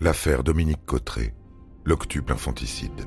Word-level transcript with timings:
L'affaire 0.00 0.42
Dominique 0.42 0.84
Cotteret, 0.84 1.32
l'octuple 1.84 2.32
infanticide. 2.32 3.06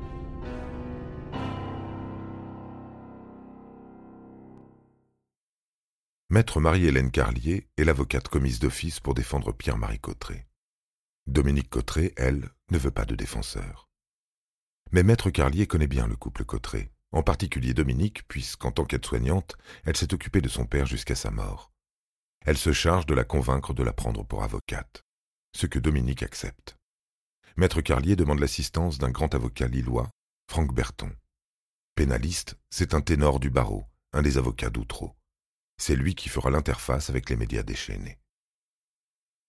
Maître 6.30 6.60
Marie-Hélène 6.60 7.10
Carlier 7.10 7.68
est 7.76 7.84
l'avocate 7.84 8.28
commise 8.28 8.58
d'office 8.58 9.00
pour 9.00 9.12
défendre 9.12 9.52
Pierre-Marie 9.52 10.00
Cotteret. 10.00 10.48
Dominique 11.26 11.68
Cotteret, 11.68 12.14
elle, 12.16 12.48
ne 12.70 12.78
veut 12.78 12.90
pas 12.90 13.04
de 13.04 13.14
défenseur. 13.14 13.90
Mais 14.90 15.02
Maître 15.02 15.28
Carlier 15.28 15.66
connaît 15.66 15.86
bien 15.86 16.06
le 16.06 16.16
couple 16.16 16.46
Cotteret, 16.46 16.90
en 17.12 17.22
particulier 17.22 17.74
Dominique, 17.74 18.26
puisqu'en 18.28 18.72
tant 18.72 18.86
qu'aide-soignante, 18.86 19.58
elle 19.84 19.96
s'est 19.96 20.14
occupée 20.14 20.40
de 20.40 20.48
son 20.48 20.64
père 20.64 20.86
jusqu'à 20.86 21.14
sa 21.14 21.30
mort. 21.30 21.70
Elle 22.46 22.56
se 22.56 22.72
charge 22.72 23.04
de 23.04 23.14
la 23.14 23.24
convaincre 23.24 23.74
de 23.74 23.82
la 23.82 23.92
prendre 23.92 24.24
pour 24.24 24.42
avocate, 24.42 25.04
ce 25.54 25.66
que 25.66 25.78
Dominique 25.78 26.22
accepte. 26.22 26.77
Maître 27.58 27.80
Carlier 27.80 28.14
demande 28.14 28.38
l'assistance 28.38 28.98
d'un 28.98 29.10
grand 29.10 29.34
avocat 29.34 29.66
lillois, 29.66 30.08
Franck 30.48 30.72
Berton. 30.72 31.10
Pénaliste, 31.96 32.56
c'est 32.70 32.94
un 32.94 33.00
ténor 33.00 33.40
du 33.40 33.50
barreau, 33.50 33.84
un 34.12 34.22
des 34.22 34.38
avocats 34.38 34.70
d'Outreau. 34.70 35.16
C'est 35.76 35.96
lui 35.96 36.14
qui 36.14 36.28
fera 36.28 36.50
l'interface 36.50 37.10
avec 37.10 37.28
les 37.28 37.34
médias 37.34 37.64
déchaînés. 37.64 38.20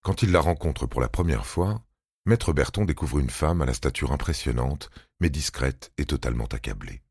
Quand 0.02 0.24
il 0.24 0.32
la 0.32 0.40
rencontre 0.40 0.88
pour 0.88 1.00
la 1.00 1.08
première 1.08 1.46
fois, 1.46 1.84
Maître 2.26 2.52
Berton 2.52 2.84
découvre 2.84 3.20
une 3.20 3.30
femme 3.30 3.62
à 3.62 3.66
la 3.66 3.74
stature 3.74 4.10
impressionnante, 4.10 4.90
mais 5.20 5.30
discrète 5.30 5.92
et 5.96 6.04
totalement 6.04 6.46
accablée. 6.46 7.02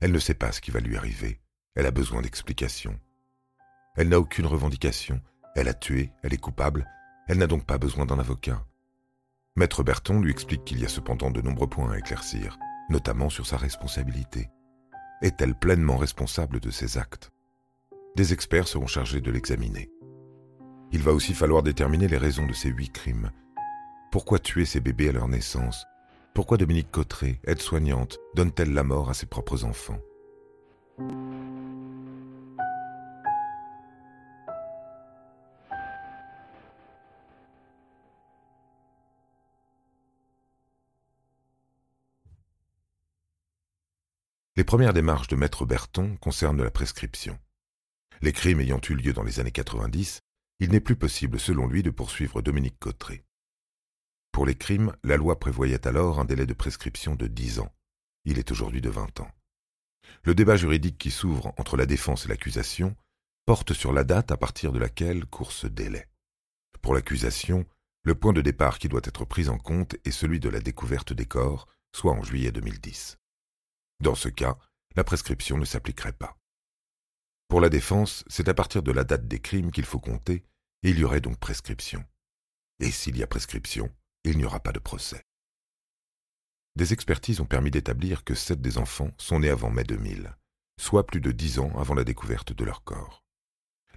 Elle 0.00 0.12
ne 0.12 0.20
sait 0.20 0.34
pas 0.34 0.52
ce 0.52 0.60
qui 0.60 0.70
va 0.70 0.78
lui 0.78 0.96
arriver, 0.96 1.40
elle 1.74 1.86
a 1.86 1.90
besoin 1.90 2.22
d'explications. 2.22 3.00
Elle 3.96 4.10
n'a 4.10 4.20
aucune 4.20 4.46
revendication, 4.46 5.20
elle 5.56 5.66
a 5.66 5.74
tué, 5.74 6.12
elle 6.22 6.34
est 6.34 6.40
coupable, 6.40 6.88
elle 7.26 7.38
n'a 7.38 7.48
donc 7.48 7.66
pas 7.66 7.78
besoin 7.78 8.06
d'un 8.06 8.20
avocat. 8.20 8.64
Maître 9.60 9.82
Berton 9.82 10.22
lui 10.22 10.30
explique 10.30 10.64
qu'il 10.64 10.80
y 10.80 10.86
a 10.86 10.88
cependant 10.88 11.30
de 11.30 11.42
nombreux 11.42 11.66
points 11.66 11.92
à 11.92 11.98
éclaircir, 11.98 12.58
notamment 12.88 13.28
sur 13.28 13.46
sa 13.46 13.58
responsabilité. 13.58 14.48
Est-elle 15.20 15.54
pleinement 15.54 15.98
responsable 15.98 16.60
de 16.60 16.70
ses 16.70 16.96
actes? 16.96 17.30
Des 18.16 18.32
experts 18.32 18.68
seront 18.68 18.86
chargés 18.86 19.20
de 19.20 19.30
l'examiner. 19.30 19.90
Il 20.92 21.02
va 21.02 21.12
aussi 21.12 21.34
falloir 21.34 21.62
déterminer 21.62 22.08
les 22.08 22.16
raisons 22.16 22.46
de 22.46 22.54
ces 22.54 22.70
huit 22.70 22.90
crimes. 22.90 23.32
Pourquoi 24.10 24.38
tuer 24.38 24.64
ces 24.64 24.80
bébés 24.80 25.10
à 25.10 25.12
leur 25.12 25.28
naissance? 25.28 25.84
Pourquoi 26.34 26.56
Dominique 26.56 26.90
Cotteret, 26.90 27.38
aide-soignante, 27.44 28.18
donne-t-elle 28.34 28.72
la 28.72 28.82
mort 28.82 29.10
à 29.10 29.14
ses 29.14 29.26
propres 29.26 29.66
enfants? 29.66 30.00
Les 44.60 44.64
premières 44.64 44.92
démarches 44.92 45.28
de 45.28 45.36
Maître 45.36 45.64
Berton 45.64 46.18
concernent 46.20 46.62
la 46.62 46.70
prescription. 46.70 47.38
Les 48.20 48.34
crimes 48.34 48.60
ayant 48.60 48.80
eu 48.90 48.94
lieu 48.94 49.14
dans 49.14 49.22
les 49.22 49.40
années 49.40 49.50
90, 49.50 50.20
il 50.58 50.70
n'est 50.70 50.80
plus 50.80 50.96
possible, 50.96 51.40
selon 51.40 51.66
lui, 51.66 51.82
de 51.82 51.88
poursuivre 51.88 52.42
Dominique 52.42 52.78
Cotteret. 52.78 53.24
Pour 54.32 54.44
les 54.44 54.54
crimes, 54.54 54.94
la 55.02 55.16
loi 55.16 55.40
prévoyait 55.40 55.86
alors 55.86 56.20
un 56.20 56.26
délai 56.26 56.44
de 56.44 56.52
prescription 56.52 57.14
de 57.14 57.26
10 57.26 57.60
ans. 57.60 57.72
Il 58.26 58.38
est 58.38 58.50
aujourd'hui 58.50 58.82
de 58.82 58.90
20 58.90 59.20
ans. 59.20 59.30
Le 60.24 60.34
débat 60.34 60.56
juridique 60.56 60.98
qui 60.98 61.10
s'ouvre 61.10 61.54
entre 61.56 61.78
la 61.78 61.86
défense 61.86 62.26
et 62.26 62.28
l'accusation 62.28 62.94
porte 63.46 63.72
sur 63.72 63.94
la 63.94 64.04
date 64.04 64.30
à 64.30 64.36
partir 64.36 64.72
de 64.72 64.78
laquelle 64.78 65.24
court 65.24 65.52
ce 65.52 65.68
délai. 65.68 66.06
Pour 66.82 66.92
l'accusation, 66.92 67.64
le 68.02 68.14
point 68.14 68.34
de 68.34 68.42
départ 68.42 68.78
qui 68.78 68.90
doit 68.90 69.00
être 69.04 69.24
pris 69.24 69.48
en 69.48 69.56
compte 69.56 69.96
est 70.04 70.10
celui 70.10 70.38
de 70.38 70.50
la 70.50 70.60
découverte 70.60 71.14
des 71.14 71.24
corps, 71.24 71.66
soit 71.96 72.12
en 72.12 72.22
juillet 72.22 72.52
2010. 72.52 73.19
Dans 74.00 74.14
ce 74.14 74.28
cas, 74.28 74.56
la 74.96 75.04
prescription 75.04 75.58
ne 75.58 75.64
s'appliquerait 75.64 76.12
pas. 76.12 76.38
Pour 77.48 77.60
la 77.60 77.68
défense, 77.68 78.24
c'est 78.28 78.48
à 78.48 78.54
partir 78.54 78.82
de 78.82 78.92
la 78.92 79.04
date 79.04 79.28
des 79.28 79.40
crimes 79.40 79.70
qu'il 79.70 79.84
faut 79.84 80.00
compter, 80.00 80.44
et 80.82 80.90
il 80.90 80.98
y 80.98 81.04
aurait 81.04 81.20
donc 81.20 81.38
prescription. 81.38 82.04
Et 82.78 82.90
s'il 82.90 83.18
y 83.18 83.22
a 83.22 83.26
prescription, 83.26 83.90
il 84.24 84.38
n'y 84.38 84.44
aura 84.44 84.60
pas 84.60 84.72
de 84.72 84.78
procès. 84.78 85.22
Des 86.76 86.92
expertises 86.92 87.40
ont 87.40 87.46
permis 87.46 87.70
d'établir 87.70 88.24
que 88.24 88.34
sept 88.34 88.62
des 88.62 88.78
enfants 88.78 89.10
sont 89.18 89.40
nés 89.40 89.50
avant 89.50 89.70
mai 89.70 89.84
2000, 89.84 90.34
soit 90.80 91.06
plus 91.06 91.20
de 91.20 91.32
dix 91.32 91.58
ans 91.58 91.72
avant 91.78 91.94
la 91.94 92.04
découverte 92.04 92.52
de 92.52 92.64
leur 92.64 92.84
corps. 92.84 93.22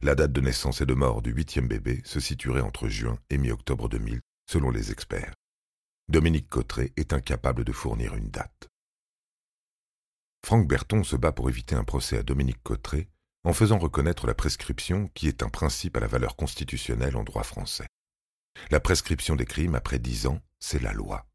La 0.02 0.16
date 0.16 0.34
de 0.34 0.42
naissance 0.42 0.82
et 0.82 0.86
de 0.86 0.94
mort 0.94 1.22
du 1.22 1.32
huitième 1.32 1.70
bébé 1.70 2.02
se 2.04 2.20
situerait 2.20 2.62
entre 2.62 2.90
juin 2.90 3.18
et 3.30 3.38
mi-octobre 3.38 3.88
2000, 3.88 4.20
selon 4.50 4.70
les 4.70 4.92
experts. 4.92 5.34
Dominique 6.10 6.50
Cotteret 6.50 6.92
est 6.98 7.14
incapable 7.14 7.64
de 7.64 7.72
fournir 7.72 8.16
une 8.16 8.30
date. 8.30 8.68
Franck 10.46 10.68
Berton 10.68 11.04
se 11.04 11.16
bat 11.16 11.32
pour 11.32 11.50
éviter 11.50 11.74
un 11.74 11.86
procès 11.86 12.18
à 12.18 12.24
Dominique 12.24 12.62
Cotteret 12.64 13.08
en 13.46 13.54
faisant 13.54 13.78
reconnaître 13.78 14.28
la 14.28 14.34
prescription 14.34 15.10
qui 15.14 15.30
est 15.30 15.42
un 15.42 15.50
principe 15.50 15.96
à 15.96 16.02
la 16.02 16.08
valeur 16.08 16.36
constitutionnelle 16.36 17.16
en 17.16 17.24
droit 17.24 17.44
français. 17.44 17.88
La 18.70 18.82
prescription 18.82 19.38
des 19.38 19.46
crimes 19.46 19.76
après 19.76 20.00
dix 20.00 20.28
ans, 20.28 20.42
c'est 20.60 20.82
la 20.82 20.92
loi. 20.92 21.26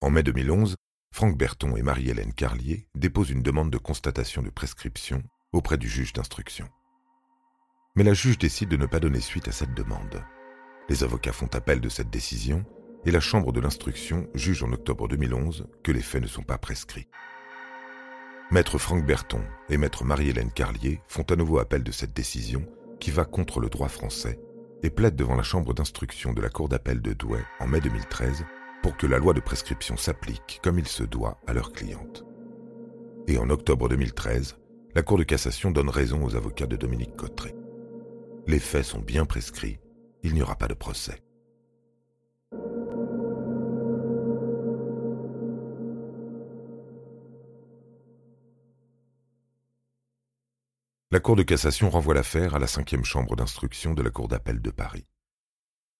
En 0.00 0.10
mai 0.10 0.22
2011, 0.22 0.76
Franck 1.14 1.36
Berton 1.36 1.76
et 1.76 1.82
Marie-Hélène 1.82 2.32
Carlier 2.32 2.88
déposent 2.94 3.30
une 3.30 3.42
demande 3.42 3.70
de 3.70 3.78
constatation 3.78 4.42
de 4.42 4.50
prescription 4.50 5.22
auprès 5.52 5.76
du 5.76 5.88
juge 5.88 6.14
d'instruction. 6.14 6.68
Mais 7.96 8.04
la 8.04 8.14
juge 8.14 8.38
décide 8.38 8.70
de 8.70 8.76
ne 8.76 8.86
pas 8.86 9.00
donner 9.00 9.20
suite 9.20 9.48
à 9.48 9.52
cette 9.52 9.74
demande. 9.74 10.24
Les 10.88 11.04
avocats 11.04 11.32
font 11.32 11.48
appel 11.54 11.80
de 11.80 11.88
cette 11.88 12.10
décision 12.10 12.64
et 13.04 13.10
la 13.10 13.20
Chambre 13.20 13.52
de 13.52 13.60
l'instruction 13.60 14.26
juge 14.34 14.62
en 14.62 14.72
octobre 14.72 15.06
2011 15.06 15.68
que 15.82 15.92
les 15.92 16.02
faits 16.02 16.22
ne 16.22 16.28
sont 16.28 16.42
pas 16.42 16.58
prescrits. 16.58 17.08
Maître 18.52 18.78
Franck 18.78 19.04
Berton 19.04 19.42
et 19.68 19.76
Maître 19.76 20.04
Marie-Hélène 20.04 20.52
Carlier 20.52 21.00
font 21.08 21.24
à 21.24 21.34
nouveau 21.34 21.58
appel 21.58 21.82
de 21.82 21.90
cette 21.90 22.14
décision 22.14 22.64
qui 23.00 23.10
va 23.10 23.24
contre 23.24 23.58
le 23.58 23.68
droit 23.68 23.88
français 23.88 24.38
et 24.84 24.90
plaident 24.90 25.16
devant 25.16 25.34
la 25.34 25.42
chambre 25.42 25.74
d'instruction 25.74 26.32
de 26.32 26.40
la 26.40 26.48
Cour 26.48 26.68
d'appel 26.68 27.02
de 27.02 27.12
Douai 27.12 27.40
en 27.58 27.66
mai 27.66 27.80
2013 27.80 28.44
pour 28.84 28.96
que 28.96 29.08
la 29.08 29.18
loi 29.18 29.34
de 29.34 29.40
prescription 29.40 29.96
s'applique 29.96 30.60
comme 30.62 30.78
il 30.78 30.86
se 30.86 31.02
doit 31.02 31.40
à 31.48 31.54
leur 31.54 31.72
cliente. 31.72 32.24
Et 33.26 33.36
en 33.36 33.50
octobre 33.50 33.88
2013, 33.88 34.58
la 34.94 35.02
Cour 35.02 35.18
de 35.18 35.24
cassation 35.24 35.72
donne 35.72 35.90
raison 35.90 36.24
aux 36.24 36.36
avocats 36.36 36.68
de 36.68 36.76
Dominique 36.76 37.16
Cotteret. 37.16 37.56
Les 38.46 38.60
faits 38.60 38.84
sont 38.84 39.00
bien 39.00 39.24
prescrits, 39.24 39.80
il 40.22 40.34
n'y 40.34 40.42
aura 40.42 40.54
pas 40.54 40.68
de 40.68 40.74
procès. 40.74 41.20
La 51.12 51.20
Cour 51.20 51.36
de 51.36 51.44
cassation 51.44 51.88
renvoie 51.88 52.14
l'affaire 52.14 52.56
à 52.56 52.58
la 52.58 52.66
cinquième 52.66 53.04
chambre 53.04 53.36
d'instruction 53.36 53.94
de 53.94 54.02
la 54.02 54.10
Cour 54.10 54.26
d'appel 54.26 54.60
de 54.60 54.70
Paris. 54.72 55.06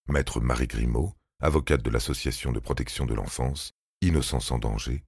Maître 0.09 0.41
Marie 0.41 0.67
Grimaud, 0.67 1.15
avocate 1.39 1.81
de 1.83 1.91
l'Association 1.91 2.51
de 2.51 2.59
protection 2.59 3.07
de 3.07 3.15
l'enfance, 3.15 3.71
Innocence 4.01 4.47
sans 4.47 4.59
danger, 4.59 5.05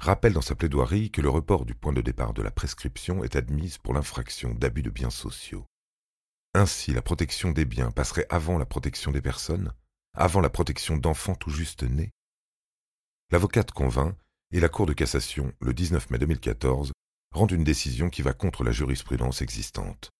rappelle 0.00 0.34
dans 0.34 0.42
sa 0.42 0.54
plaidoirie 0.54 1.10
que 1.10 1.22
le 1.22 1.30
report 1.30 1.64
du 1.64 1.74
point 1.74 1.94
de 1.94 2.02
départ 2.02 2.34
de 2.34 2.42
la 2.42 2.50
prescription 2.50 3.24
est 3.24 3.36
admise 3.36 3.78
pour 3.78 3.94
l'infraction 3.94 4.52
d'abus 4.52 4.82
de 4.82 4.90
biens 4.90 5.08
sociaux. 5.08 5.64
Ainsi, 6.52 6.92
la 6.92 7.00
protection 7.00 7.50
des 7.50 7.64
biens 7.64 7.90
passerait 7.90 8.26
avant 8.28 8.58
la 8.58 8.66
protection 8.66 9.12
des 9.12 9.22
personnes, 9.22 9.72
avant 10.12 10.42
la 10.42 10.50
protection 10.50 10.98
d'enfants 10.98 11.34
tout 11.34 11.50
juste 11.50 11.84
nés. 11.84 12.10
L'avocate 13.30 13.70
convainc, 13.70 14.14
et 14.50 14.60
la 14.60 14.68
Cour 14.68 14.84
de 14.84 14.92
cassation, 14.92 15.54
le 15.62 15.72
19 15.72 16.10
mai 16.10 16.18
2014, 16.18 16.92
rend 17.32 17.46
une 17.46 17.64
décision 17.64 18.10
qui 18.10 18.22
va 18.22 18.32
contre 18.32 18.64
la 18.64 18.72
jurisprudence 18.72 19.42
existante. 19.42 20.10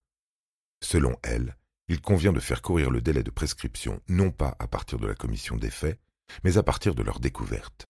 Selon 0.82 1.16
elle, 1.22 1.56
il 1.88 2.00
convient 2.00 2.32
de 2.32 2.40
faire 2.40 2.62
courir 2.62 2.90
le 2.90 3.00
délai 3.00 3.22
de 3.22 3.30
prescription 3.30 4.00
non 4.08 4.30
pas 4.30 4.56
à 4.58 4.68
partir 4.68 4.98
de 4.98 5.06
la 5.06 5.14
commission 5.14 5.56
des 5.56 5.70
faits, 5.70 5.98
mais 6.44 6.58
à 6.58 6.62
partir 6.62 6.94
de 6.94 7.02
leur 7.02 7.20
découverte. 7.20 7.86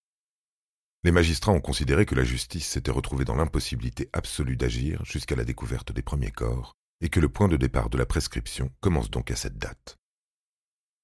Les 1.05 1.13
magistrats 1.13 1.53
ont 1.53 1.61
considéré 1.61 2.07
que 2.07 2.15
la 2.15 2.25
justice 2.25 2.67
s'était 2.67 2.91
retrouvée 2.91 3.25
dans 3.25 3.37
l'impossibilité 3.37 4.09
absolue 4.13 4.57
d'agir 4.57 5.05
jusqu'à 5.05 5.37
la 5.37 5.45
découverte 5.45 5.93
des 5.93 6.03
premiers 6.03 6.31
corps, 6.31 6.75
et 7.01 7.09
que 7.09 7.21
le 7.21 7.29
point 7.29 7.49
de 7.49 7.57
départ 7.57 7.91
de 7.91 7.99
la 7.99 8.07
prescription 8.07 8.71
commence 8.81 9.11
donc 9.11 9.31
à 9.31 9.37
cette 9.37 9.59
date. 9.59 9.97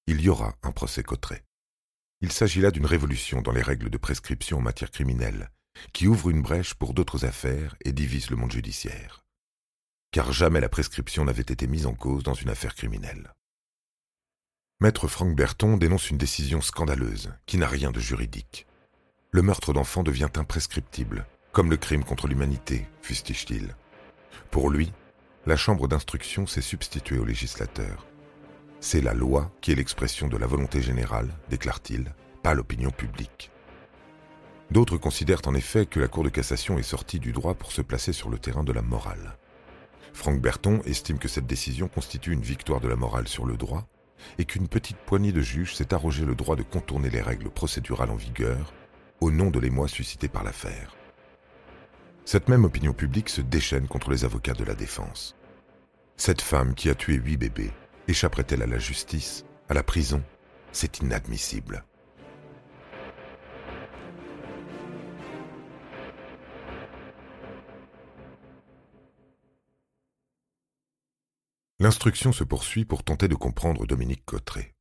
Il 0.07 0.21
y 0.21 0.29
aura 0.29 0.55
un 0.63 0.71
procès 0.71 1.03
Cotteret. 1.03 1.43
Il 2.21 2.31
s'agit 2.31 2.61
là 2.61 2.71
d'une 2.71 2.85
révolution 2.85 3.41
dans 3.41 3.51
les 3.51 3.61
règles 3.61 3.89
de 3.89 3.97
prescription 3.97 4.57
en 4.57 4.61
matière 4.61 4.91
criminelle, 4.91 5.49
qui 5.93 6.07
ouvre 6.07 6.29
une 6.29 6.41
brèche 6.41 6.73
pour 6.73 6.93
d'autres 6.93 7.25
affaires 7.25 7.75
et 7.83 7.91
divise 7.91 8.29
le 8.29 8.35
monde 8.35 8.51
judiciaire. 8.51 9.23
Car 10.11 10.31
jamais 10.31 10.59
la 10.59 10.69
prescription 10.69 11.25
n'avait 11.25 11.41
été 11.41 11.67
mise 11.67 11.85
en 11.85 11.93
cause 11.93 12.23
dans 12.23 12.33
une 12.33 12.49
affaire 12.49 12.75
criminelle. 12.75 13.33
Maître 14.81 15.07
Franck 15.07 15.35
Berton 15.35 15.77
dénonce 15.77 16.09
une 16.09 16.17
décision 16.17 16.61
scandaleuse 16.61 17.33
qui 17.45 17.57
n'a 17.57 17.67
rien 17.67 17.91
de 17.91 17.99
juridique. 17.99 18.67
Le 19.31 19.41
meurtre 19.41 19.73
d'enfants 19.73 20.03
devient 20.03 20.29
imprescriptible, 20.35 21.25
comme 21.51 21.69
le 21.69 21.77
crime 21.77 22.03
contre 22.03 22.27
l'humanité, 22.27 22.85
fustige-t-il. 23.01 23.75
Pour 24.51 24.69
lui, 24.69 24.91
la 25.45 25.55
Chambre 25.55 25.87
d'instruction 25.87 26.47
s'est 26.47 26.61
substituée 26.61 27.19
au 27.19 27.25
législateur. 27.25 28.05
C'est 28.81 29.01
la 29.01 29.13
loi 29.13 29.51
qui 29.61 29.71
est 29.71 29.75
l'expression 29.75 30.27
de 30.27 30.37
la 30.37 30.47
volonté 30.47 30.81
générale, 30.81 31.33
déclare-t-il, 31.49 32.13
pas 32.43 32.53
l'opinion 32.53 32.91
publique. 32.91 33.51
D'autres 34.71 34.97
considèrent 34.97 35.41
en 35.45 35.55
effet 35.55 35.85
que 35.85 35.99
la 35.99 36.07
Cour 36.07 36.23
de 36.23 36.29
cassation 36.29 36.77
est 36.77 36.83
sortie 36.83 37.19
du 37.19 37.31
droit 37.31 37.53
pour 37.53 37.71
se 37.71 37.81
placer 37.81 38.13
sur 38.13 38.29
le 38.29 38.39
terrain 38.39 38.63
de 38.63 38.73
la 38.73 38.81
morale. 38.81 39.37
Franck 40.13 40.41
Berton 40.41 40.81
estime 40.85 41.19
que 41.19 41.27
cette 41.27 41.45
décision 41.45 41.87
constitue 41.87 42.31
une 42.31 42.41
victoire 42.41 42.79
de 42.79 42.87
la 42.87 42.95
morale 42.95 43.27
sur 43.27 43.45
le 43.45 43.57
droit 43.57 43.85
et 44.37 44.45
qu'une 44.45 44.67
petite 44.67 44.97
poignée 44.97 45.31
de 45.31 45.41
juges 45.41 45.75
s'est 45.75 45.93
arrogé 45.93 46.25
le 46.25 46.35
droit 46.35 46.55
de 46.55 46.63
contourner 46.63 47.09
les 47.09 47.21
règles 47.21 47.49
procédurales 47.49 48.09
en 48.09 48.15
vigueur 48.15 48.73
au 49.19 49.31
nom 49.31 49.49
de 49.51 49.59
l'émoi 49.59 49.87
suscité 49.87 50.27
par 50.27 50.43
l'affaire. 50.43 50.95
Cette 52.25 52.49
même 52.49 52.65
opinion 52.65 52.93
publique 52.93 53.29
se 53.29 53.41
déchaîne 53.41 53.87
contre 53.87 54.09
les 54.09 54.25
avocats 54.25 54.53
de 54.53 54.63
la 54.63 54.73
défense. 54.73 55.35
Cette 56.17 56.41
femme 56.41 56.73
qui 56.73 56.89
a 56.89 56.95
tué 56.95 57.15
huit 57.15 57.37
bébés 57.37 57.71
échapperait-elle 58.07 58.63
à 58.63 58.67
la 58.67 58.79
justice, 58.79 59.45
à 59.69 59.73
la 59.73 59.83
prison? 59.83 60.23
C'est 60.71 60.99
inadmissible. 60.99 61.83
L'instruction 71.85 72.31
se 72.31 72.43
poursuit 72.43 72.83
pour 72.83 73.03
tenter 73.03 73.27
de 73.27 73.35
comprendre 73.35 73.85
Dominique 73.85 74.25
Cotteret. 74.25 74.73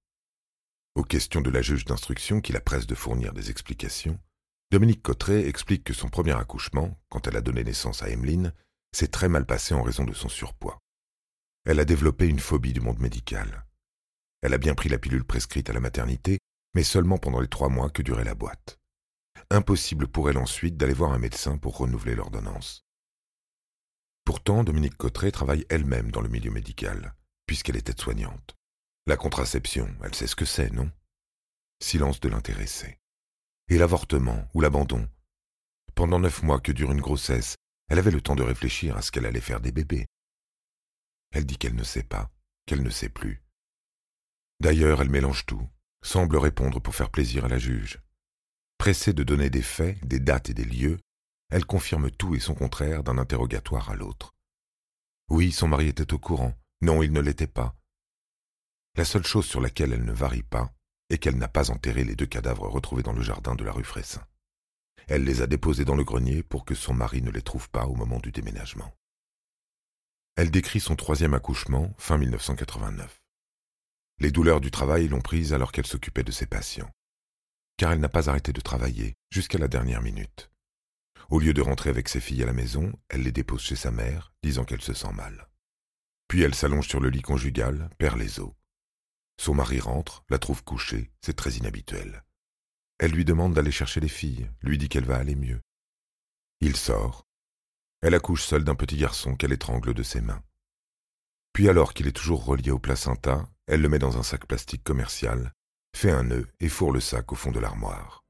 Aux 0.95 1.03
questions 1.03 1.43
de 1.43 1.51
la 1.51 1.61
juge 1.61 1.85
d'instruction 1.85 2.41
qui 2.41 2.55
la 2.55 2.63
presse 2.63 2.87
de 2.87 2.95
fournir 2.95 3.35
des 3.35 3.51
explications, 3.51 4.19
Dominique 4.71 5.03
Cotteret 5.03 5.47
explique 5.47 5.85
que 5.85 5.93
son 5.93 6.09
premier 6.09 6.33
accouchement, 6.33 6.99
quand 7.11 7.27
elle 7.27 7.37
a 7.37 7.43
donné 7.43 7.63
naissance 7.63 8.03
à 8.03 8.09
Emmeline, 8.09 8.55
s'est 8.97 9.09
très 9.09 9.29
mal 9.29 9.45
passé 9.45 9.75
en 9.75 9.83
raison 9.83 10.05
de 10.05 10.15
son 10.15 10.31
surpoids. 10.31 10.79
Elle 11.67 11.79
a 11.79 11.85
développé 11.85 12.27
une 12.27 12.41
phobie 12.41 12.73
du 12.73 12.81
monde 12.81 13.01
médical. 13.01 13.67
Elle 14.41 14.55
a 14.55 14.59
bien 14.59 14.75
pris 14.75 14.89
la 14.89 14.99
pilule 14.99 15.25
prescrite 15.25 15.69
à 15.69 15.75
la 15.75 15.81
maternité, 15.81 16.39
mais 16.75 16.85
seulement 16.85 17.19
pendant 17.19 17.41
les 17.41 17.49
trois 17.49 17.69
mois 17.69 17.91
que 17.91 18.01
durait 18.01 18.25
la 18.25 18.35
boîte. 18.35 18.79
Impossible 19.51 20.09
pour 20.09 20.31
elle 20.31 20.39
ensuite 20.39 20.79
d'aller 20.79 20.95
voir 20.95 21.13
un 21.13 21.19
médecin 21.19 21.59
pour 21.59 21.77
renouveler 21.77 22.15
l'ordonnance. 22.15 22.84
Pourtant, 24.25 24.65
Dominique 24.65 24.97
Cotteret 24.97 25.31
travaille 25.31 25.67
elle-même 25.69 26.11
dans 26.11 26.23
le 26.23 26.29
milieu 26.29 26.51
médical, 26.51 27.15
puisqu'elle 27.47 27.77
est 27.77 27.91
aide-soignante. 27.91 28.55
La 29.07 29.17
contraception, 29.17 29.95
elle 30.03 30.15
sait 30.15 30.27
ce 30.27 30.37
que 30.37 30.47
c'est, 30.47 30.73
non? 30.73 30.91
Silence 31.83 32.21
de 32.21 32.31
l'intéressé. 32.31 32.99
Et 33.69 33.77
l'avortement 33.77 34.49
ou 34.55 34.61
l'abandon? 34.61 35.09
Pendant 35.95 36.19
neuf 36.19 36.43
mois 36.43 36.61
que 36.61 36.73
dure 36.73 36.93
une 36.93 37.01
grossesse, 37.01 37.57
elle 37.89 37.99
avait 37.99 38.11
le 38.11 38.23
temps 38.23 38.35
de 38.35 38.43
réfléchir 38.43 38.97
à 38.97 39.03
ce 39.03 39.11
qu'elle 39.11 39.27
allait 39.27 39.41
faire 39.41 39.61
des 39.61 39.73
bébés. 39.73 40.07
Elle 41.33 41.45
dit 41.45 41.59
qu'elle 41.59 41.75
ne 41.75 41.85
sait 41.85 42.03
pas, 42.03 42.31
qu'elle 42.67 42.83
ne 42.83 42.91
sait 42.91 43.11
plus. 43.11 43.43
D'ailleurs, 44.61 45.03
elle 45.03 45.11
mélange 45.11 45.45
tout, 45.45 45.69
semble 46.03 46.37
répondre 46.37 46.81
pour 46.81 46.95
faire 46.95 47.11
plaisir 47.11 47.45
à 47.45 47.49
la 47.49 47.59
juge. 47.59 48.01
Pressée 48.79 49.13
de 49.13 49.23
donner 49.23 49.51
des 49.51 49.63
faits, 49.63 50.03
des 50.07 50.21
dates 50.21 50.49
et 50.49 50.55
des 50.55 50.65
lieux, 50.65 50.99
elle 51.55 51.67
confirme 51.67 52.11
tout 52.11 52.35
et 52.35 52.41
son 52.41 52.53
contraire 52.53 53.05
d'un 53.05 53.17
interrogatoire 53.17 53.89
à 53.89 53.95
l'autre. 53.95 54.35
Oui, 55.29 55.53
son 55.53 55.69
mari 55.69 55.87
était 55.87 56.13
au 56.13 56.19
courant. 56.19 56.53
Non, 56.81 57.01
il 57.01 57.13
ne 57.13 57.21
l'était 57.21 57.47
pas. 57.47 57.77
La 58.97 59.05
seule 59.05 59.25
chose 59.25 59.47
sur 59.47 59.61
laquelle 59.61 59.93
elle 59.93 60.05
ne 60.05 60.13
varie 60.13 60.43
pas 60.43 60.75
est 61.11 61.19
qu'elle 61.19 61.39
n'a 61.39 61.47
pas 61.47 61.71
enterré 61.71 62.03
les 62.03 62.17
deux 62.17 62.27
cadavres 62.27 62.67
retrouvés 62.67 63.05
dans 63.05 63.13
le 63.13 63.23
jardin 63.23 63.55
de 63.55 63.63
la 63.63 63.71
rue 63.71 63.85
Fressin. 63.85 64.27
Elle 65.07 65.23
les 65.23 65.43
a 65.43 65.47
déposés 65.47 65.85
dans 65.85 65.95
le 65.95 66.03
grenier 66.03 66.43
pour 66.43 66.65
que 66.65 66.75
son 66.75 66.93
mari 66.93 67.23
ne 67.23 67.31
les 67.31 67.43
trouve 67.43 67.71
pas 67.71 67.87
au 67.87 67.95
moment 67.95 68.19
du 68.19 68.33
déménagement. 68.33 68.93
Elle 70.35 70.51
décrit 70.51 70.81
son 70.81 70.97
troisième 70.97 71.35
accouchement, 71.35 71.95
fin 71.99 72.19
1989. 72.19 73.23
Les 74.19 74.33
douleurs 74.33 74.61
du 74.61 74.73
travail 74.73 75.07
l'ont 75.07 75.21
prise 75.21 75.53
alors 75.53 75.71
qu'elle 75.71 75.87
s'occupait 75.87 76.25
de 76.25 76.33
ses 76.33 76.47
patients. 76.47 76.91
Car 77.77 77.93
elle 77.93 78.01
n'a 78.01 78.09
pas 78.09 78.29
arrêté 78.29 78.53
de 78.53 78.61
travailler 78.61 79.15
jusqu'à 79.31 79.59
la 79.59 79.69
dernière 79.69 80.03
minute. 80.03 80.51
Au 81.31 81.39
lieu 81.39 81.55
de 81.55 81.63
rentrer 81.63 81.91
avec 81.91 82.09
ses 82.09 82.21
filles 82.21 82.43
à 82.43 82.47
la 82.47 82.53
maison, 82.53 82.93
elle 83.09 83.23
les 83.23 83.33
dépose 83.33 83.63
chez 83.63 83.77
sa 83.77 83.91
mère, 83.91 84.33
disant 84.43 84.65
qu'elle 84.65 84.83
se 84.83 84.95
sent 84.95 85.13
mal. 85.13 85.49
Puis 86.29 86.43
elle 86.43 86.55
s'allonge 86.55 86.89
sur 86.89 87.01
le 87.01 87.11
lit 87.11 87.23
conjugal, 87.23 87.91
perd 87.99 88.19
les 88.19 88.41
os. 88.41 88.53
Son 89.41 89.55
mari 89.55 89.81
rentre, 89.81 90.25
la 90.29 90.39
trouve 90.39 90.63
couchée, 90.63 91.11
c'est 91.21 91.37
très 91.37 91.53
inhabituel. 91.53 92.25
Elle 92.99 93.13
lui 93.13 93.25
demande 93.25 93.55
d'aller 93.55 93.73
chercher 93.73 94.01
les 94.01 94.09
filles, 94.09 94.51
lui 94.63 94.79
dit 94.79 94.89
qu'elle 94.89 95.05
va 95.05 95.17
aller 95.17 95.35
mieux. 95.35 95.61
Il 96.61 96.77
sort. 96.77 97.27
Elle 98.01 98.15
accouche 98.15 98.45
seule 98.45 98.65
d'un 98.65 98.75
petit 98.75 98.97
garçon 98.97 99.35
qu'elle 99.35 99.53
étrangle 99.53 99.95
de 99.95 100.03
ses 100.03 100.21
mains. 100.21 100.43
Puis 101.53 101.69
alors 101.69 101.95
qu'il 101.95 102.07
est 102.07 102.13
toujours 102.13 102.45
relié 102.45 102.71
au 102.71 102.79
placenta, 102.79 103.49
elle 103.67 103.81
le 103.81 103.89
met 103.89 103.99
dans 103.99 104.19
un 104.19 104.23
sac 104.23 104.47
plastique 104.47 104.85
commercial, 104.85 105.53
fait 105.95 106.11
un 106.11 106.25
nœud 106.25 106.49
et 106.61 106.69
fourre 106.69 106.93
le 106.93 107.01
sac 107.01 107.33
au 107.33 107.37
fond 107.37 107.53
de 107.53 107.61
l'armoire. 107.61 108.24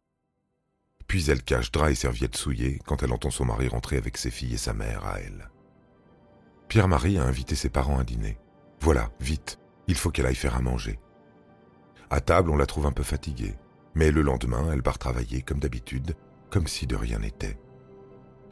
Puis 1.06 1.30
elle 1.30 1.42
cache 1.42 1.70
drap 1.70 1.90
et 1.90 1.94
serviettes 1.94 2.36
souillées 2.36 2.80
quand 2.86 3.02
elle 3.02 3.12
entend 3.12 3.30
son 3.30 3.44
mari 3.44 3.68
rentrer 3.68 3.96
avec 3.96 4.16
ses 4.16 4.30
filles 4.30 4.54
et 4.54 4.58
sa 4.58 4.74
mère 4.74 5.04
à 5.04 5.20
elle. 5.20 5.50
Pierre-Marie 6.68 7.18
a 7.18 7.24
invité 7.24 7.54
ses 7.54 7.68
parents 7.68 7.98
à 7.98 8.04
dîner. 8.04 8.38
Voilà, 8.80 9.10
vite, 9.20 9.58
il 9.86 9.94
faut 9.94 10.10
qu'elle 10.10 10.26
aille 10.26 10.34
faire 10.34 10.56
à 10.56 10.62
manger. 10.62 10.98
À 12.10 12.20
table, 12.20 12.50
on 12.50 12.56
la 12.56 12.66
trouve 12.66 12.86
un 12.86 12.92
peu 12.92 13.02
fatiguée, 13.02 13.54
mais 13.94 14.10
le 14.10 14.22
lendemain, 14.22 14.70
elle 14.72 14.82
part 14.82 14.98
travailler 14.98 15.42
comme 15.42 15.60
d'habitude, 15.60 16.16
comme 16.50 16.66
si 16.66 16.86
de 16.86 16.96
rien 16.96 17.18
n'était. 17.18 17.58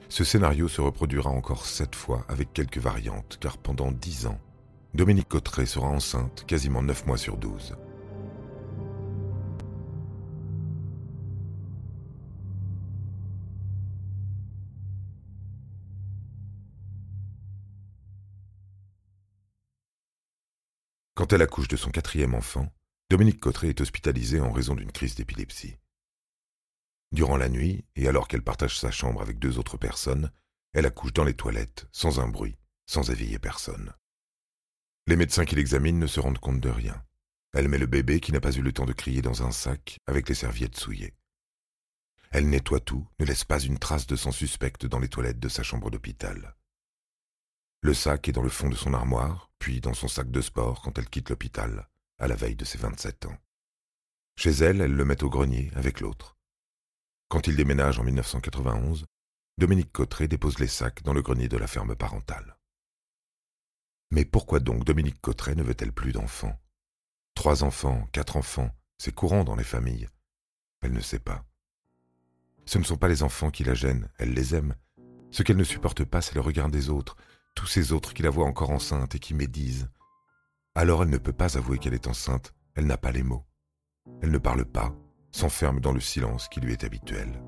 Ce 0.08 0.24
scénario 0.24 0.68
se 0.68 0.80
reproduira 0.80 1.30
encore 1.30 1.64
sept 1.64 1.94
fois 1.94 2.24
avec 2.28 2.52
quelques 2.52 2.78
variantes, 2.78 3.38
car 3.40 3.58
pendant 3.58 3.92
dix 3.92 4.26
ans, 4.26 4.40
Dominique 4.94 5.28
Cotteret 5.28 5.64
sera 5.64 5.88
enceinte 5.88 6.44
quasiment 6.46 6.82
neuf 6.82 7.06
mois 7.06 7.16
sur 7.16 7.38
douze. 7.38 7.76
Quand 21.14 21.32
elle 21.32 21.42
accouche 21.42 21.68
de 21.68 21.76
son 21.76 21.90
quatrième 21.90 22.34
enfant, 22.34 22.72
Dominique 23.10 23.40
Cotteret 23.40 23.68
est 23.68 23.80
hospitalisée 23.82 24.40
en 24.40 24.50
raison 24.50 24.74
d'une 24.74 24.92
crise 24.92 25.14
d'épilepsie. 25.14 25.76
Durant 27.12 27.36
la 27.36 27.50
nuit, 27.50 27.84
et 27.96 28.08
alors 28.08 28.28
qu'elle 28.28 28.42
partage 28.42 28.78
sa 28.78 28.90
chambre 28.90 29.20
avec 29.20 29.38
deux 29.38 29.58
autres 29.58 29.76
personnes, 29.76 30.32
elle 30.72 30.86
accouche 30.86 31.12
dans 31.12 31.24
les 31.24 31.34
toilettes, 31.34 31.86
sans 31.92 32.20
un 32.20 32.28
bruit, 32.28 32.56
sans 32.86 33.10
éveiller 33.10 33.38
personne. 33.38 33.92
Les 35.06 35.16
médecins 35.16 35.44
qui 35.44 35.54
l'examinent 35.54 35.98
ne 35.98 36.06
se 36.06 36.20
rendent 36.20 36.38
compte 36.38 36.60
de 36.60 36.70
rien. 36.70 37.04
Elle 37.52 37.68
met 37.68 37.76
le 37.76 37.86
bébé 37.86 38.18
qui 38.20 38.32
n'a 38.32 38.40
pas 38.40 38.52
eu 38.52 38.62
le 38.62 38.72
temps 38.72 38.86
de 38.86 38.94
crier 38.94 39.20
dans 39.20 39.42
un 39.42 39.50
sac 39.50 39.98
avec 40.06 40.30
les 40.30 40.34
serviettes 40.34 40.78
souillées. 40.78 41.12
Elle 42.30 42.48
nettoie 42.48 42.80
tout, 42.80 43.06
ne 43.20 43.26
laisse 43.26 43.44
pas 43.44 43.60
une 43.60 43.78
trace 43.78 44.06
de 44.06 44.16
sang 44.16 44.32
suspecte 44.32 44.86
dans 44.86 44.98
les 44.98 45.10
toilettes 45.10 45.40
de 45.40 45.50
sa 45.50 45.62
chambre 45.62 45.90
d'hôpital. 45.90 46.56
Le 47.82 47.92
sac 47.92 48.28
est 48.28 48.32
dans 48.32 48.42
le 48.42 48.48
fond 48.48 48.70
de 48.70 48.76
son 48.76 48.94
armoire, 48.94 49.50
puis 49.62 49.80
dans 49.80 49.94
son 49.94 50.08
sac 50.08 50.28
de 50.28 50.40
sport 50.40 50.82
quand 50.82 50.98
elle 50.98 51.08
quitte 51.08 51.30
l'hôpital, 51.30 51.88
à 52.18 52.26
la 52.26 52.34
veille 52.34 52.56
de 52.56 52.64
ses 52.64 52.78
27 52.78 53.26
ans. 53.26 53.38
Chez 54.34 54.50
elle, 54.50 54.80
elle 54.80 54.96
le 54.96 55.04
met 55.04 55.22
au 55.22 55.30
grenier 55.30 55.70
avec 55.76 56.00
l'autre. 56.00 56.36
Quand 57.28 57.46
il 57.46 57.54
déménage 57.54 58.00
en 58.00 58.02
1991, 58.02 59.06
Dominique 59.58 59.92
Cotteret 59.92 60.26
dépose 60.26 60.58
les 60.58 60.66
sacs 60.66 61.04
dans 61.04 61.12
le 61.12 61.22
grenier 61.22 61.46
de 61.46 61.56
la 61.56 61.68
ferme 61.68 61.94
parentale. 61.94 62.58
Mais 64.10 64.24
pourquoi 64.24 64.58
donc 64.58 64.82
Dominique 64.82 65.20
Cotteret 65.20 65.54
ne 65.54 65.62
veut-elle 65.62 65.92
plus 65.92 66.10
d'enfants? 66.10 66.60
Trois 67.36 67.62
enfants, 67.62 68.08
quatre 68.10 68.36
enfants, 68.36 68.74
c'est 68.98 69.14
courant 69.14 69.44
dans 69.44 69.54
les 69.54 69.62
familles. 69.62 70.08
Elle 70.80 70.92
ne 70.92 71.00
sait 71.00 71.20
pas. 71.20 71.44
Ce 72.66 72.78
ne 72.78 72.84
sont 72.84 72.96
pas 72.96 73.06
les 73.06 73.22
enfants 73.22 73.52
qui 73.52 73.62
la 73.62 73.74
gênent, 73.74 74.08
elle 74.18 74.34
les 74.34 74.56
aime. 74.56 74.74
Ce 75.30 75.44
qu'elle 75.44 75.56
ne 75.56 75.62
supporte 75.62 76.04
pas, 76.04 76.20
c'est 76.20 76.34
le 76.34 76.40
regard 76.40 76.68
des 76.68 76.90
autres, 76.90 77.16
tous 77.54 77.66
ces 77.66 77.92
autres 77.92 78.14
qui 78.14 78.22
la 78.22 78.30
voient 78.30 78.46
encore 78.46 78.70
enceinte 78.70 79.14
et 79.14 79.18
qui 79.18 79.34
médisent. 79.34 79.88
Alors 80.74 81.02
elle 81.02 81.10
ne 81.10 81.18
peut 81.18 81.32
pas 81.32 81.58
avouer 81.58 81.78
qu'elle 81.78 81.94
est 81.94 82.06
enceinte, 82.06 82.54
elle 82.74 82.86
n'a 82.86 82.96
pas 82.96 83.12
les 83.12 83.22
mots. 83.22 83.44
Elle 84.22 84.30
ne 84.30 84.38
parle 84.38 84.64
pas, 84.64 84.94
s'enferme 85.30 85.80
dans 85.80 85.92
le 85.92 86.00
silence 86.00 86.48
qui 86.48 86.60
lui 86.60 86.72
est 86.72 86.84
habituel. 86.84 87.42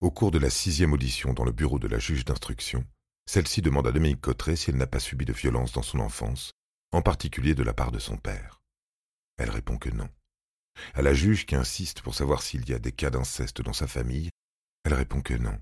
Au 0.00 0.10
cours 0.10 0.30
de 0.30 0.38
la 0.38 0.48
sixième 0.48 0.92
audition 0.92 1.34
dans 1.34 1.44
le 1.44 1.52
bureau 1.52 1.78
de 1.78 1.88
la 1.88 1.98
juge 1.98 2.24
d'instruction, 2.24 2.84
celle-ci 3.26 3.62
demande 3.62 3.86
à 3.86 3.92
Dominique 3.92 4.20
Cotteret 4.20 4.56
si 4.56 4.70
elle 4.70 4.76
n'a 4.76 4.86
pas 4.86 5.00
subi 5.00 5.24
de 5.24 5.32
violence 5.32 5.72
dans 5.72 5.82
son 5.82 6.00
enfance, 6.00 6.52
en 6.92 7.02
particulier 7.02 7.54
de 7.54 7.62
la 7.62 7.74
part 7.74 7.92
de 7.92 7.98
son 7.98 8.16
père. 8.16 8.62
Elle 9.38 9.50
répond 9.50 9.78
que 9.78 9.90
non. 9.90 10.08
À 10.94 11.02
la 11.02 11.14
juge 11.14 11.46
qui 11.46 11.54
insiste 11.54 12.02
pour 12.02 12.14
savoir 12.14 12.42
s'il 12.42 12.68
y 12.68 12.74
a 12.74 12.78
des 12.78 12.92
cas 12.92 13.10
d'inceste 13.10 13.62
dans 13.62 13.72
sa 13.72 13.86
famille, 13.86 14.30
elle 14.84 14.94
répond 14.94 15.22
que 15.22 15.34
non. 15.34 15.58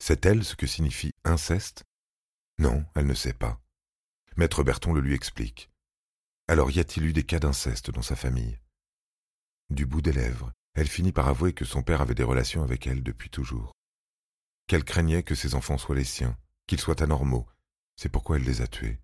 Sait-elle 0.00 0.44
ce 0.44 0.56
que 0.56 0.66
signifie 0.66 1.12
inceste? 1.24 1.84
Non, 2.58 2.84
elle 2.94 3.06
ne 3.06 3.14
sait 3.14 3.34
pas. 3.34 3.60
Maître 4.36 4.62
Berton 4.62 4.92
le 4.92 5.00
lui 5.00 5.14
explique. 5.14 5.70
Alors 6.46 6.70
y 6.70 6.78
a-t-il 6.78 7.06
eu 7.06 7.12
des 7.12 7.24
cas 7.24 7.40
d'inceste 7.40 7.90
dans 7.90 8.02
sa 8.02 8.16
famille? 8.16 8.58
Du 9.70 9.84
bout 9.84 10.00
des 10.00 10.12
lèvres, 10.12 10.52
elle 10.74 10.88
finit 10.88 11.12
par 11.12 11.28
avouer 11.28 11.52
que 11.52 11.64
son 11.64 11.82
père 11.82 12.00
avait 12.00 12.14
des 12.14 12.22
relations 12.22 12.62
avec 12.62 12.86
elle 12.86 13.02
depuis 13.02 13.30
toujours. 13.30 13.72
Qu'elle 14.66 14.84
craignait 14.84 15.24
que 15.24 15.34
ses 15.34 15.54
enfants 15.54 15.78
soient 15.78 15.96
les 15.96 16.04
siens, 16.04 16.38
qu'ils 16.66 16.80
soient 16.80 17.02
anormaux, 17.02 17.48
c'est 17.96 18.08
pourquoi 18.08 18.36
elle 18.36 18.44
les 18.44 18.62
a 18.62 18.66
tués. 18.66 19.00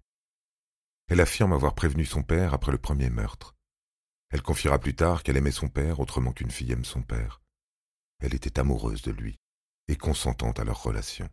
Elle 1.08 1.20
affirme 1.20 1.52
avoir 1.52 1.74
prévenu 1.74 2.04
son 2.04 2.22
père 2.22 2.54
après 2.54 2.72
le 2.72 2.78
premier 2.78 3.10
meurtre. 3.10 3.53
Elle 4.34 4.42
confiera 4.42 4.80
plus 4.80 4.96
tard 4.96 5.22
qu'elle 5.22 5.36
aimait 5.36 5.52
son 5.52 5.68
père 5.68 6.00
autrement 6.00 6.32
qu'une 6.32 6.50
fille 6.50 6.72
aime 6.72 6.84
son 6.84 7.02
père. 7.02 7.40
Elle 8.18 8.34
était 8.34 8.58
amoureuse 8.58 9.00
de 9.02 9.12
lui 9.12 9.38
et 9.86 9.94
consentante 9.94 10.58
à 10.58 10.64
leur 10.64 10.82
relation. 10.82 11.30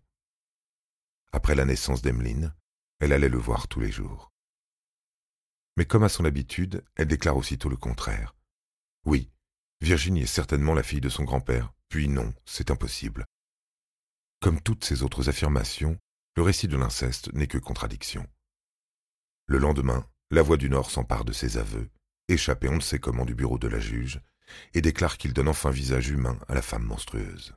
Après 1.32 1.56
la 1.56 1.66
naissance 1.66 2.04
d'Emeline, 2.04 2.54
elle 3.00 3.12
allait 3.12 3.28
le 3.28 3.40
voir 3.40 3.68
tous 3.68 3.80
les 3.80 3.92
jours. 3.92 4.32
Mais 5.78 5.86
comme 5.86 6.04
à 6.04 6.10
son 6.10 6.26
habitude, 6.26 6.86
elle 6.96 7.08
déclare 7.08 7.38
aussitôt 7.38 7.70
le 7.70 7.76
contraire. 7.76 8.36
Oui, 9.06 9.32
Virginie 9.82 10.22
est 10.22 10.28
certainement 10.28 10.76
la 10.76 10.84
fille 10.84 11.02
de 11.02 11.10
son 11.10 11.24
grand-père, 11.24 11.74
puis 11.90 12.08
non, 12.08 12.32
c'est 12.46 12.70
impossible. 12.70 13.26
Comme 14.42 14.62
toutes 14.62 14.86
ces 14.86 15.02
autres 15.02 15.28
affirmations, 15.28 15.98
le 16.36 16.44
récit 16.44 16.68
de 16.68 16.78
l'inceste 16.78 17.34
n'est 17.34 17.48
que 17.48 17.58
contradiction. 17.58 18.28
Le 19.48 19.58
lendemain, 19.58 20.08
la 20.30 20.44
voix 20.44 20.58
du 20.58 20.70
Nord 20.70 20.92
s'empare 20.92 21.26
de 21.26 21.34
ses 21.34 21.58
aveux, 21.58 21.90
échappé 22.34 22.70
on 22.70 22.76
ne 22.76 22.82
sait 22.82 23.00
comment 23.00 23.26
du 23.26 23.36
bureau 23.36 23.58
de 23.58 23.68
la 23.68 23.80
juge, 23.80 24.22
et 24.74 24.82
déclare 24.82 25.18
qu'il 25.18 25.34
donne 25.34 25.48
enfin 25.48 25.72
visage 25.72 26.10
humain 26.10 26.38
à 26.48 26.54
la 26.54 26.62
femme 26.62 26.84
monstrueuse. 26.84 27.56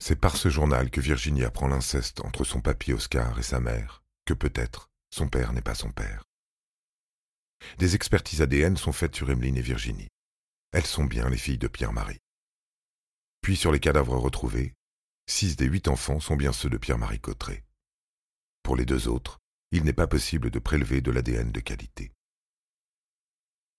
C'est 0.00 0.20
par 0.20 0.36
ce 0.36 0.48
journal 0.48 0.90
que 0.90 1.00
Virginie 1.00 1.44
apprend 1.44 1.68
l'inceste 1.68 2.20
entre 2.20 2.44
son 2.44 2.60
papy 2.60 2.92
Oscar 2.92 3.38
et 3.38 3.42
sa 3.42 3.60
mère, 3.60 4.04
que 4.24 4.34
peut-être 4.34 4.90
son 5.10 5.28
père 5.28 5.52
n'est 5.52 5.62
pas 5.62 5.74
son 5.74 5.90
père. 5.90 6.24
Des 7.78 7.96
expertises 7.96 8.42
ADN 8.42 8.76
sont 8.76 8.92
faites 8.92 9.16
sur 9.16 9.30
Emeline 9.30 9.56
et 9.56 9.62
Virginie. 9.62 10.08
Elles 10.72 10.86
sont 10.86 11.04
bien 11.04 11.28
les 11.28 11.36
filles 11.36 11.58
de 11.58 11.66
Pierre-Marie. 11.66 12.20
Puis 13.40 13.56
sur 13.56 13.72
les 13.72 13.80
cadavres 13.80 14.16
retrouvés, 14.16 14.74
six 15.26 15.56
des 15.56 15.66
huit 15.66 15.88
enfants 15.88 16.20
sont 16.20 16.36
bien 16.36 16.52
ceux 16.52 16.70
de 16.70 16.76
Pierre-Marie 16.76 17.20
Cotteret. 17.20 17.64
Pour 18.62 18.76
les 18.76 18.84
deux 18.84 19.08
autres, 19.08 19.38
il 19.72 19.84
n'est 19.84 19.92
pas 19.92 20.06
possible 20.06 20.50
de 20.50 20.58
prélever 20.58 21.00
de 21.00 21.10
l'ADN 21.10 21.50
de 21.50 21.60
qualité. 21.60 22.12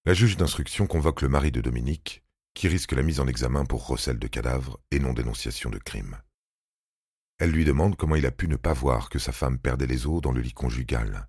La 0.05 0.13
juge 0.13 0.37
d'instruction 0.37 0.87
convoque 0.87 1.21
le 1.21 1.29
mari 1.29 1.51
de 1.51 1.59
Dominique, 1.59 2.23
qui 2.53 2.67
risque 2.69 2.93
la 2.93 3.03
mise 3.03 3.19
en 3.19 3.27
examen 3.27 3.65
pour 3.65 3.85
recel 3.85 4.17
de 4.17 4.27
cadavres 4.27 4.79
et 4.91 4.99
non 4.99 5.13
dénonciation 5.13 5.69
de 5.69 5.77
crime. 5.77 6.17
Elle 7.37 7.51
lui 7.51 7.65
demande 7.65 7.95
comment 7.95 8.15
il 8.15 8.25
a 8.25 8.31
pu 8.31 8.47
ne 8.47 8.55
pas 8.55 8.73
voir 8.73 9.09
que 9.09 9.19
sa 9.19 9.33
femme 9.33 9.59
perdait 9.59 9.87
les 9.87 10.07
os 10.07 10.21
dans 10.21 10.31
le 10.31 10.41
lit 10.41 10.53
conjugal. 10.53 11.27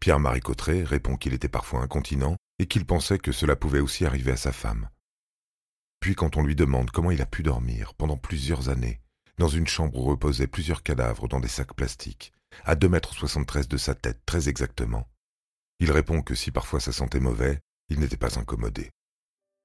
Pierre-Marie 0.00 0.40
Cotteret 0.40 0.84
répond 0.84 1.16
qu'il 1.16 1.34
était 1.34 1.48
parfois 1.48 1.82
incontinent 1.82 2.36
et 2.58 2.66
qu'il 2.66 2.86
pensait 2.86 3.18
que 3.18 3.32
cela 3.32 3.56
pouvait 3.56 3.80
aussi 3.80 4.06
arriver 4.06 4.32
à 4.32 4.36
sa 4.36 4.52
femme. 4.52 4.88
Puis 6.00 6.14
quand 6.14 6.36
on 6.36 6.42
lui 6.42 6.56
demande 6.56 6.90
comment 6.90 7.10
il 7.10 7.22
a 7.22 7.26
pu 7.26 7.42
dormir 7.42 7.94
pendant 7.94 8.16
plusieurs 8.16 8.68
années 8.68 9.00
dans 9.38 9.48
une 9.48 9.66
chambre 9.66 9.98
où 9.98 10.04
reposaient 10.04 10.46
plusieurs 10.46 10.82
cadavres 10.82 11.28
dans 11.28 11.40
des 11.40 11.48
sacs 11.48 11.74
plastiques, 11.74 12.32
à 12.64 12.74
deux 12.74 12.88
mètres 12.88 13.12
soixante-treize 13.12 13.68
de 13.68 13.76
sa 13.76 13.94
tête 13.94 14.24
très 14.24 14.48
exactement, 14.48 15.06
il 15.78 15.92
répond 15.92 16.22
que 16.22 16.34
si 16.34 16.50
parfois 16.50 16.80
ça 16.80 16.92
sentait 16.92 17.20
mauvais, 17.20 17.60
il 17.88 18.00
n'était 18.00 18.16
pas 18.16 18.38
incommodé. 18.38 18.90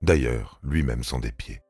D'ailleurs, 0.01 0.59
lui-même 0.63 1.03
s'en 1.03 1.19
dépied. 1.19 1.61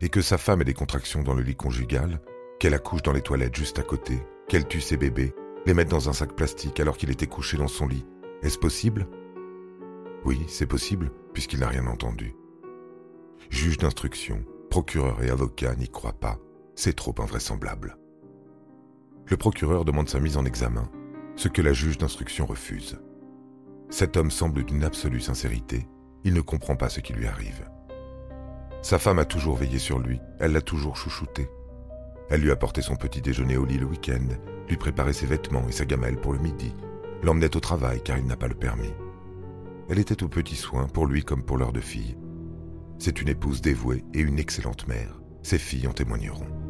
Et 0.00 0.08
que 0.08 0.20
sa 0.20 0.38
femme 0.38 0.60
ait 0.60 0.66
des 0.66 0.74
contractions 0.74 1.22
dans 1.22 1.34
le 1.34 1.42
lit 1.42 1.56
conjugal, 1.56 2.20
qu'elle 2.58 2.74
accouche 2.74 3.02
dans 3.02 3.12
les 3.12 3.22
toilettes 3.22 3.56
juste 3.56 3.78
à 3.78 3.82
côté, 3.82 4.22
qu'elle 4.48 4.66
tue 4.66 4.80
ses 4.80 4.96
bébés, 4.96 5.34
les 5.66 5.74
mette 5.74 5.88
dans 5.88 6.08
un 6.08 6.12
sac 6.12 6.34
plastique 6.34 6.78
alors 6.80 6.96
qu'il 6.96 7.10
était 7.10 7.26
couché 7.26 7.56
dans 7.56 7.68
son 7.68 7.86
lit, 7.86 8.04
est-ce 8.42 8.58
possible? 8.58 9.08
Oui, 10.24 10.44
c'est 10.48 10.66
possible, 10.66 11.10
puisqu'il 11.32 11.60
n'a 11.60 11.68
rien 11.68 11.86
entendu. 11.86 12.34
Juge 13.50 13.78
d'instruction, 13.78 14.44
procureur 14.70 15.22
et 15.22 15.30
avocat 15.30 15.74
n'y 15.76 15.88
croient 15.88 16.18
pas, 16.18 16.38
c'est 16.74 16.96
trop 16.96 17.14
invraisemblable. 17.18 17.96
Le 19.26 19.36
procureur 19.36 19.84
demande 19.84 20.08
sa 20.08 20.20
mise 20.20 20.36
en 20.36 20.44
examen, 20.44 20.90
ce 21.36 21.48
que 21.48 21.62
la 21.62 21.72
juge 21.72 21.98
d'instruction 21.98 22.44
refuse. 22.46 22.98
Cet 23.90 24.16
homme 24.16 24.30
semble 24.30 24.64
d'une 24.64 24.84
absolue 24.84 25.20
sincérité, 25.20 25.86
il 26.24 26.34
ne 26.34 26.40
comprend 26.40 26.76
pas 26.76 26.88
ce 26.88 27.00
qui 27.00 27.12
lui 27.12 27.26
arrive. 27.26 27.68
Sa 28.82 28.98
femme 28.98 29.18
a 29.18 29.24
toujours 29.24 29.56
veillé 29.56 29.78
sur 29.78 29.98
lui, 29.98 30.20
elle 30.40 30.52
l'a 30.52 30.60
toujours 30.60 30.96
chouchouté. 30.96 31.48
Elle 32.30 32.40
lui 32.40 32.50
apportait 32.50 32.82
son 32.82 32.96
petit 32.96 33.20
déjeuner 33.20 33.56
au 33.56 33.64
lit 33.64 33.78
le 33.78 33.86
week-end, 33.86 34.26
lui 34.68 34.76
préparait 34.76 35.12
ses 35.12 35.26
vêtements 35.26 35.68
et 35.68 35.72
sa 35.72 35.84
gamelle 35.84 36.20
pour 36.20 36.32
le 36.32 36.38
midi, 36.38 36.74
l'emmenait 37.22 37.56
au 37.56 37.60
travail 37.60 38.02
car 38.02 38.18
il 38.18 38.26
n'a 38.26 38.36
pas 38.36 38.48
le 38.48 38.54
permis. 38.54 38.92
Elle 39.88 39.98
était 39.98 40.22
aux 40.22 40.28
petits 40.28 40.56
soins 40.56 40.86
pour 40.86 41.06
lui 41.06 41.22
comme 41.22 41.42
pour 41.42 41.58
leurs 41.58 41.72
deux 41.72 41.80
filles. 41.80 42.16
C'est 42.98 43.20
une 43.20 43.28
épouse 43.28 43.60
dévouée 43.60 44.04
et 44.14 44.20
une 44.20 44.38
excellente 44.38 44.88
mère, 44.88 45.20
ses 45.42 45.58
filles 45.58 45.86
en 45.86 45.92
témoigneront. 45.92 46.63